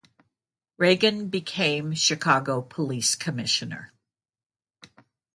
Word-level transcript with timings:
Ragen 0.79 1.29
became 1.29 1.93
Chicago 1.93 2.63
police 2.63 3.13
commissioner. 3.13 3.93